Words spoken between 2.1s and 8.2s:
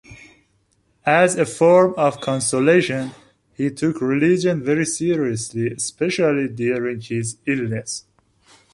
consolation, he took religion very seriously especially during his illness.